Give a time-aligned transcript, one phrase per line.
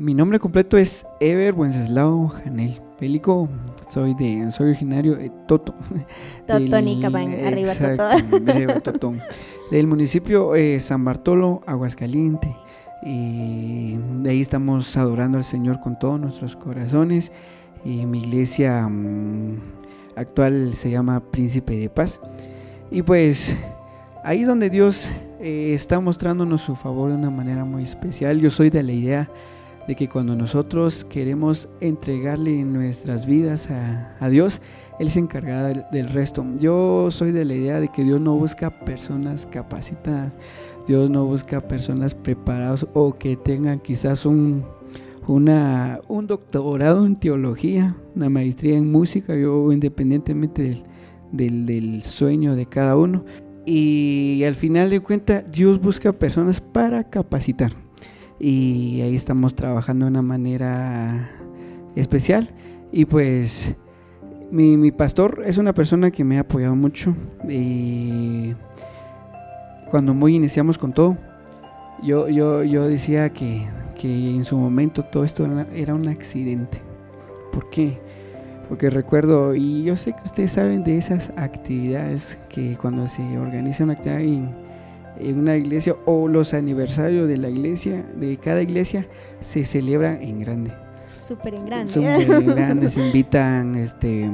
[0.00, 3.50] Mi nombre completo es Ever Wenceslao Janel Pélico.
[3.90, 5.74] Soy de soy originario de Toto.
[6.48, 8.02] Arriba Toto.
[8.50, 9.12] arriba Toto.
[9.70, 12.48] Del municipio eh, San Bartolo, Aguascaliente.
[13.02, 17.30] Y de ahí estamos adorando al Señor con todos nuestros corazones.
[17.84, 19.58] Y mi iglesia mm,
[20.16, 22.22] actual se llama Príncipe de Paz.
[22.90, 23.54] Y pues
[24.24, 25.10] ahí donde Dios
[25.40, 28.40] eh, está mostrándonos su favor de una manera muy especial.
[28.40, 29.30] Yo soy de la idea
[29.86, 34.60] de que cuando nosotros queremos entregarle nuestras vidas a, Dios,
[34.98, 36.44] Él se encarga del, resto.
[36.58, 40.32] Yo soy de la idea de que Dios no busca personas capacitadas,
[40.86, 44.64] Dios no busca personas preparadas o que tengan quizás un,
[45.26, 50.82] una, un doctorado en teología, una maestría en música, yo independientemente
[51.32, 53.24] del, del sueño de cada uno.
[53.66, 57.72] Y al final de cuentas, Dios busca personas para capacitar.
[58.40, 61.30] Y ahí estamos trabajando de una manera
[61.94, 62.48] especial.
[62.90, 63.76] Y pues
[64.50, 67.14] mi, pastor es una persona que me ha apoyado mucho.
[67.46, 68.54] Y
[69.90, 71.18] cuando muy iniciamos con todo,
[72.02, 73.66] yo, yo, yo decía que,
[74.00, 76.78] que en su momento todo esto era un accidente.
[77.52, 78.00] ¿Por qué?
[78.70, 83.84] Porque recuerdo, y yo sé que ustedes saben de esas actividades que cuando se organiza
[83.84, 84.69] una actividad en,
[85.28, 89.06] una iglesia o los aniversarios de la iglesia, de cada iglesia,
[89.40, 90.72] se celebran en grande.
[91.20, 91.92] Súper en grande.
[91.92, 94.28] Súper en grande, se invitan este,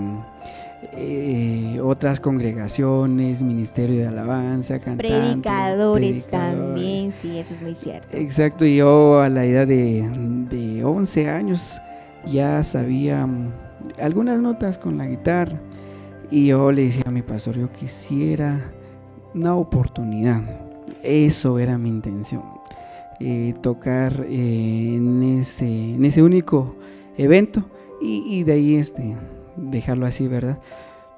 [0.92, 5.12] eh, otras congregaciones, ministerio de alabanza, cantantes.
[5.12, 8.16] Predicadores, también, sí, eso es muy cierto.
[8.16, 10.08] Exacto, y yo a la edad de,
[10.48, 11.80] de 11 años
[12.26, 13.26] ya sabía
[14.00, 15.60] algunas notas con la guitarra.
[16.30, 18.72] Y yo le decía a mi pastor, yo quisiera
[19.34, 20.66] una oportunidad.
[21.02, 22.42] Eso era mi intención.
[23.19, 26.77] Eh, tocar eh, en, ese, en ese único
[27.16, 27.64] evento
[28.00, 29.16] y, de ahí este,
[29.56, 30.58] dejarlo así, ¿verdad?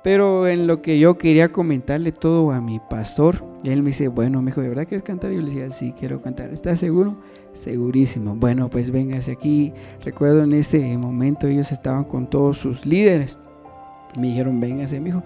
[0.05, 4.41] Pero en lo que yo quería comentarle todo a mi pastor, él me dice, bueno,
[4.42, 5.33] me ¿de verdad quieres cantar?
[5.33, 6.51] Yo le decía, sí, quiero cantar.
[6.51, 7.17] ¿Estás seguro?
[7.52, 8.36] Segurísimo.
[8.36, 9.73] Bueno, pues véngase aquí.
[10.05, 13.36] Recuerdo en ese momento ellos estaban con todos sus líderes.
[14.17, 15.25] Me dijeron, véngase, mijo.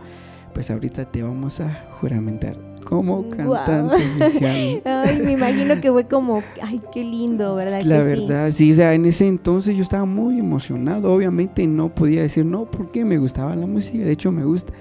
[0.52, 4.82] Pues ahorita te vamos a juramentar como cantante oficial.
[4.84, 7.82] ay, me imagino que fue como, ay, qué lindo, ¿verdad?
[7.82, 8.72] La verdad, sí?
[8.72, 11.12] o sea, en ese entonces yo estaba muy emocionado.
[11.12, 14.04] Obviamente no podía decir no porque me gustaba la música.
[14.04, 14.72] De hecho, me gusta.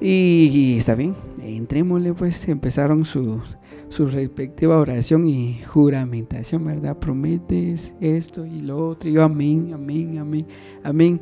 [0.00, 3.56] Y, y está bien, entrémosle, pues empezaron sus
[3.92, 6.96] su respectiva oración y juramentación, ¿verdad?
[6.96, 10.46] Prometes esto y lo otro, y yo amén, amén, amén,
[10.82, 11.20] amén.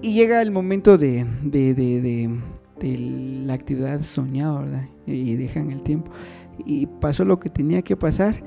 [0.00, 2.30] Y llega el momento de, de, de, de,
[2.82, 4.88] la actividad soñada, ¿verdad?
[5.06, 6.10] Y dejan el tiempo.
[6.64, 8.42] Y pasó lo que tenía que pasar.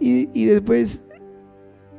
[0.00, 1.04] Y, y después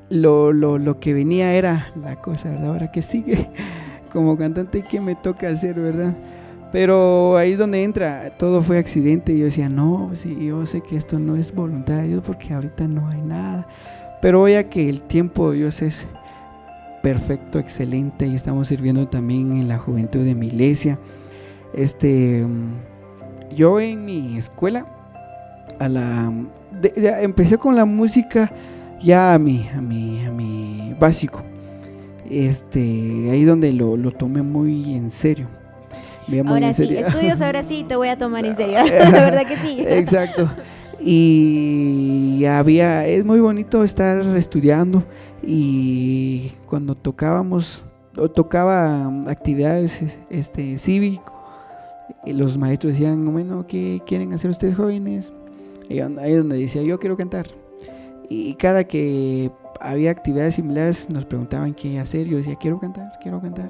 [0.10, 2.68] lo, lo, lo, que venía era la cosa, ¿verdad?
[2.68, 3.50] Ahora que sigue
[4.12, 6.18] como cantante, ¿qué me toca hacer, verdad?
[6.72, 9.38] Pero ahí es donde entra, todo fue accidente.
[9.38, 12.88] Yo decía, no, sí, yo sé que esto no es voluntad de Dios porque ahorita
[12.88, 13.68] no hay nada.
[14.22, 16.08] Pero ya que el tiempo de Dios es
[17.02, 21.00] perfecto, excelente, y estamos sirviendo también en la juventud de mi iglesia.
[21.74, 22.46] Este,
[23.56, 24.86] yo en mi escuela,
[25.80, 26.32] a la,
[27.22, 28.52] empecé con la música
[29.02, 31.44] ya a mi, a mi, a mi básico.
[32.30, 35.48] Este, ahí donde lo, lo tomé muy en serio
[36.40, 38.80] ahora sí, estudios ahora sí te voy a tomar en serio.
[38.86, 39.84] la verdad que sí.
[39.86, 40.50] Exacto.
[41.00, 45.04] Y había, es muy bonito estar estudiando
[45.42, 47.88] y cuando tocábamos,
[48.36, 50.00] tocaba actividades
[50.30, 51.41] este, cívico,
[52.26, 55.32] los maestros decían, bueno, ¿qué quieren hacer ustedes jóvenes?
[55.90, 57.48] Ahí es donde decía, yo quiero cantar.
[58.30, 59.52] Y cada que
[59.82, 63.70] había actividades similares nos preguntaban qué hacer, yo decía, quiero cantar, quiero cantar.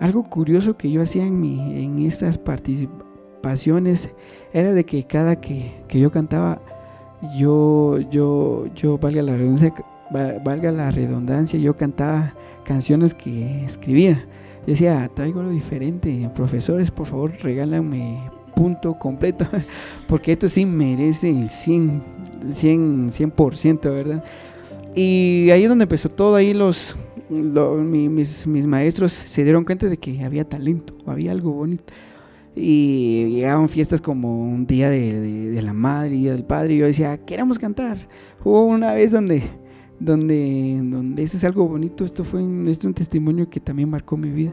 [0.00, 4.14] Algo curioso que yo hacía en, mi, en estas participaciones
[4.52, 6.60] era de que cada que, yo cantaba,
[7.36, 9.74] yo, yo, yo, valga la redundancia,
[10.10, 14.24] valga la redundancia, yo cantaba canciones que escribía.
[14.68, 19.46] Yo decía, traigo lo diferente, profesores, por favor, regálenme punto completo,
[20.06, 22.02] porque esto sí merece el 100,
[22.50, 24.22] 100, 100%, ¿verdad?
[24.94, 26.98] Y ahí es donde empezó todo, ahí los,
[27.30, 31.84] mis, mis, maestros se dieron cuenta de que había talento, había algo bonito.
[32.54, 37.16] Y llegaban fiestas como un día de, la madre, día del padre, y yo decía,
[37.24, 38.06] queremos cantar.
[38.44, 39.44] Hubo una vez donde,
[40.00, 44.16] donde, donde eso es algo bonito, esto fue un, esto un testimonio que también marcó
[44.16, 44.52] mi vida,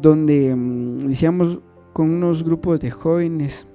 [0.00, 1.60] donde mm, decíamos
[1.92, 3.66] con unos grupos de jóvenes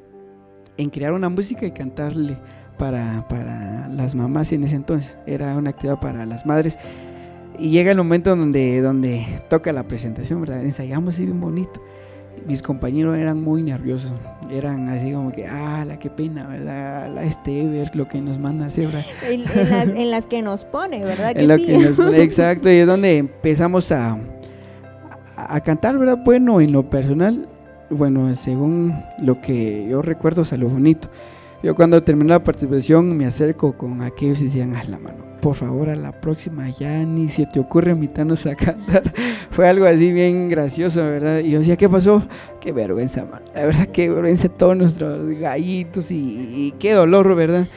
[0.77, 2.37] en crear una música y cantarle
[2.77, 6.77] para, para las mamás en ese entonces, era una actividad para las madres
[7.57, 10.63] Y llega el momento donde, donde toca la presentación, ¿verdad?
[10.63, 11.81] Ensayamos así bien bonito.
[12.45, 14.11] Mis compañeros eran muy nerviosos,
[14.51, 17.11] eran así como que, ah, la qué pena, ¿verdad?
[17.13, 19.05] La este ver lo que nos manda a hacer, ¿verdad?
[19.95, 21.33] En, las, que nos pone, ¿verdad?
[21.35, 22.21] Que sí?
[22.21, 24.17] exacto, y es donde empezamos a,
[25.35, 26.19] a cantar, ¿verdad?
[26.23, 27.47] Bueno, en lo personal,
[27.89, 31.09] bueno, según lo que yo recuerdo, salió bonito.
[31.63, 35.55] Yo cuando terminé la participación me acerco con aquellos y decían, haz la mano, por
[35.55, 39.03] favor a la próxima ya ni se te ocurre invitarnos a cantar.
[39.51, 41.39] Fue algo así bien gracioso, ¿verdad?
[41.39, 42.23] Y yo decía, ¿qué pasó?
[42.59, 43.45] Qué vergüenza, mano.
[43.53, 47.67] La verdad, qué vergüenza todos nuestros gallitos y, qué dolor, ¿verdad?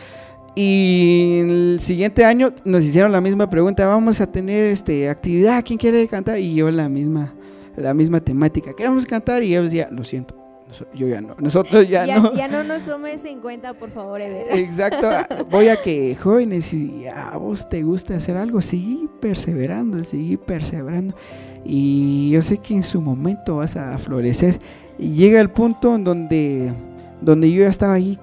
[0.55, 5.79] Y el siguiente año nos hicieron la misma pregunta, vamos a tener este actividad, ¿quién
[5.79, 6.39] quiere cantar?
[6.39, 7.35] Y yo la misma,
[7.77, 10.38] la misma temática, queremos cantar y yo decía, lo siento,
[10.95, 11.35] yo ya no.
[11.39, 12.35] Nosotros ya, no.
[12.35, 15.09] Ya no nos tomes en cuenta, por favor, Exacto.
[15.51, 21.15] Voy a que, jóvenes, si a vos te gusta hacer algo, sigue perseverando, sigue perseverando.
[21.65, 24.61] Y yo sé que en su momento vas a florecer.
[24.99, 26.73] Y llega el punto en donde,
[27.21, 28.19] donde yo ya estaba ahí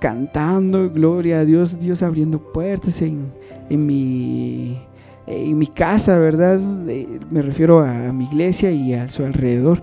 [0.00, 3.32] cantando, gloria a Dios, Dios abriendo puertas en,
[3.70, 4.78] en mi
[5.26, 6.58] en mi casa, ¿verdad?
[6.58, 9.80] me refiero a, mi iglesia y a su alrededor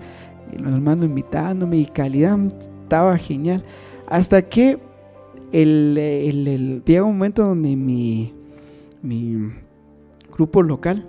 [0.58, 2.38] los hermanos invitándome y calidad
[2.82, 3.64] estaba genial.
[4.06, 4.78] Hasta que
[5.52, 8.32] el, el, llega un momento donde mi,
[9.02, 9.50] mi
[10.32, 11.06] grupo local,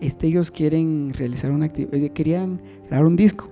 [0.00, 3.48] este, ellos quieren realizar una actividad, eh, querían grabar un disco.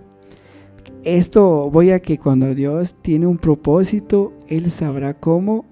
[1.05, 5.65] Esto voy a que cuando Dios tiene un propósito, Él sabrá cómo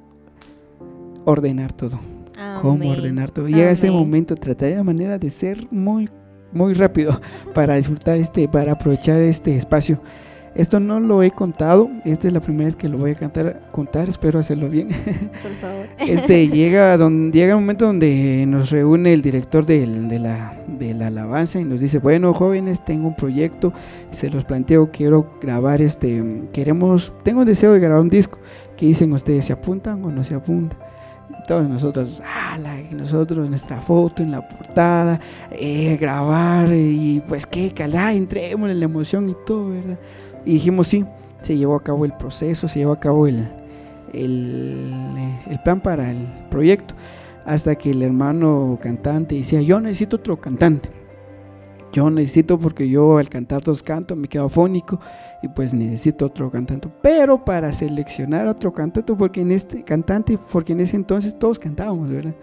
[1.24, 2.00] ordenar todo.
[2.62, 3.48] Cómo ordenar todo.
[3.48, 6.08] Llega ese momento, trataré la manera de ser muy
[6.52, 7.20] muy rápido
[7.54, 10.00] para disfrutar este, para aprovechar este espacio.
[10.52, 13.68] Esto no lo he contado, esta es la primera vez que lo voy a cantar,
[13.70, 14.88] contar, espero hacerlo bien.
[15.42, 15.86] Por favor.
[15.96, 19.86] Este llega donde llega un momento donde nos reúne el director de,
[20.18, 23.72] la, de la alabanza y nos dice, bueno jóvenes, tengo un proyecto,
[24.10, 28.40] se los planteo, quiero grabar este, queremos, tengo el deseo de grabar un disco.
[28.76, 29.44] ¿Qué dicen ustedes?
[29.44, 30.89] ¿Se apuntan o no se apuntan?
[31.58, 32.56] Nosotros, ah,
[32.92, 35.20] nosotros, nuestra foto en la portada,
[35.50, 39.98] eh, grabar y pues qué calá, entremos en la emoción y todo, ¿verdad?
[40.44, 41.04] Y dijimos sí,
[41.42, 43.46] se llevó a cabo el proceso, se llevó a cabo el,
[44.12, 44.92] el,
[45.48, 46.94] el plan para el proyecto,
[47.44, 50.88] hasta que el hermano cantante decía, yo necesito otro cantante,
[51.92, 55.00] yo necesito porque yo al cantar dos cantos me quedo afónico
[55.42, 56.88] y pues necesito otro cantante.
[57.02, 62.10] Pero para seleccionar otro cantante, porque en este cantante, porque en ese entonces todos cantábamos,
[62.10, 62.34] ¿verdad?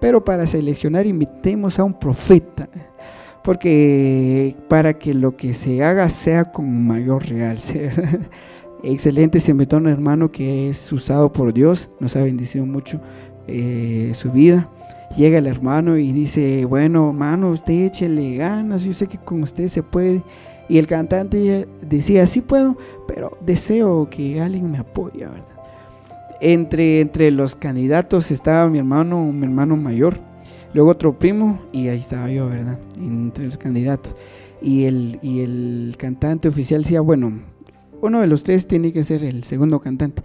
[0.00, 2.68] Pero para seleccionar invitemos a un profeta,
[3.44, 7.90] porque para que lo que se haga sea con mayor realce.
[8.82, 13.00] Excelente, se invitó a un hermano que es usado por Dios, nos ha bendecido mucho
[13.46, 14.68] eh, su vida.
[15.14, 19.68] Llega el hermano y dice, bueno, hermano, usted échele ganas, yo sé que con usted
[19.68, 20.22] se puede.
[20.68, 22.76] Y el cantante decía, sí puedo,
[23.06, 25.44] pero deseo que alguien me apoye, ¿verdad?
[26.40, 30.18] Entre, entre los candidatos estaba mi hermano, mi hermano mayor,
[30.74, 32.78] luego otro primo y ahí estaba yo, ¿verdad?
[32.98, 34.16] Entre los candidatos.
[34.60, 37.40] Y el, y el cantante oficial decía, bueno,
[38.02, 40.22] uno de los tres tiene que ser el segundo cantante.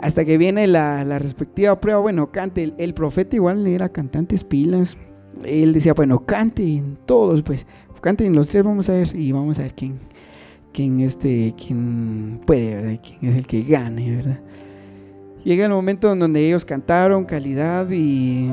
[0.00, 4.96] Hasta que viene la, respectiva prueba, bueno, cante, el, profeta igual era cantantes pilas.
[5.44, 7.66] Él decía, bueno, canten todos, pues
[8.00, 9.98] canten los tres, vamos a ver y vamos a ver quién,
[10.72, 13.00] quién, este, quién puede, ¿verdad?
[13.02, 14.40] Quién es el que gane, ¿verdad?
[15.44, 18.48] Llega el momento en donde ellos cantaron calidad y,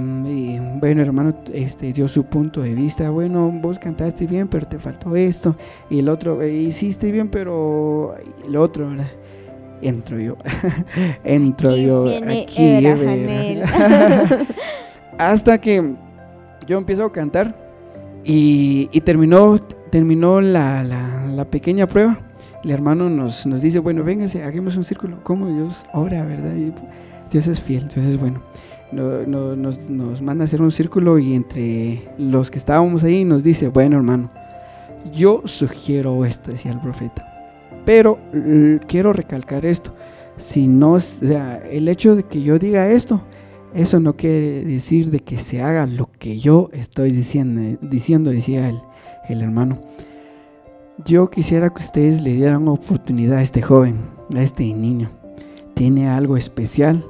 [0.79, 3.09] bueno, hermano, este dio su punto de vista.
[3.09, 5.55] Bueno, vos cantaste bien, pero te faltó esto.
[5.89, 8.15] Y el otro, eh, hiciste bien, pero
[8.47, 9.11] el otro, ¿verdad?
[9.81, 10.37] Entro yo,
[11.23, 12.77] entro yo aquí.
[15.17, 15.95] Hasta que
[16.67, 17.55] yo empiezo a cantar
[18.23, 19.59] y, terminó,
[19.91, 22.19] terminó la, la, pequeña prueba.
[22.63, 25.23] El hermano nos, nos dice, bueno, véngase, hagamos un círculo.
[25.23, 26.53] como Dios ahora verdad?
[27.29, 28.41] Dios es fiel, Dios es bueno.
[28.91, 33.67] nos, nos, manda a hacer un círculo y entre los que estábamos ahí nos dice,
[33.67, 34.31] bueno hermano,
[35.11, 37.34] yo sugiero esto, decía el profeta.
[37.85, 38.19] Pero
[38.87, 39.93] quiero recalcar esto.
[40.37, 43.21] Si no, o sea, el hecho de que yo diga esto
[43.75, 48.69] eso no quiere decir de que se haga lo que yo estoy diciendo, diciendo decía
[48.69, 48.79] el,
[49.27, 49.79] el hermano.
[51.03, 53.97] Yo quisiera que ustedes le dieran oportunidad a este joven,
[54.33, 55.11] a este niño.
[55.73, 57.05] Tiene algo especial.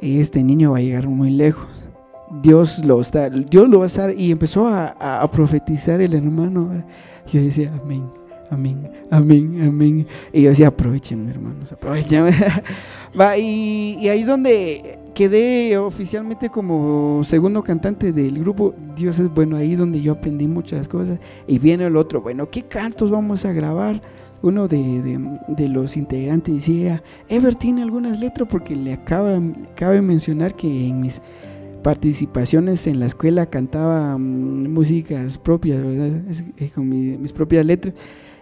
[0.00, 1.66] Este niño va a llegar muy lejos.
[2.40, 6.84] Dios lo está, Dios lo va a estar y empezó a, profetizar el hermano.
[7.26, 8.04] Yo decía, amén,
[8.50, 10.06] amén, amén, amén.
[10.32, 12.26] Y yo decía, aprovechen, hermanos, aprovechen.
[13.20, 18.74] va, y, ahí es donde quedé oficialmente como segundo cantante del grupo.
[18.94, 21.18] Dios es bueno, ahí donde yo aprendí muchas cosas.
[21.46, 24.00] Y viene el otro, bueno, ¿qué cantos vamos a grabar?
[24.42, 29.40] Uno de, de, los integrantes decía, Ever tiene algunas letras porque le acaba,
[29.74, 31.20] cabe mencionar que en mis
[31.86, 36.20] participaciones en la escuela cantaba mm, músicas propias, ¿verdad?
[36.74, 37.94] con mis propias letras.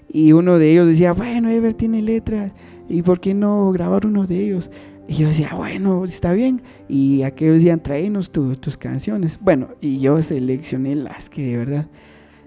[0.08, 2.52] Y uno de ellos decía, bueno, Ever tiene letras,
[2.88, 4.70] ¿y por qué no grabar uno de ellos?
[5.06, 6.62] Y yo decía, bueno, está bien.
[6.88, 9.38] Y aquellos decían, tráenos tus canciones.
[9.40, 11.86] Bueno, y yo seleccioné las que de verdad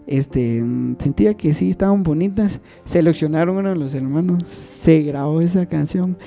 [0.08, 0.64] este,
[0.98, 2.60] sentía que sí estaban bonitas.
[2.86, 6.18] Seleccionaron uno de los hermanos, se grabó esa canción.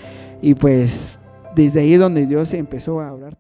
[0.41, 1.19] Y pues
[1.57, 3.37] desde ahí es donde Dios empezó a hablar.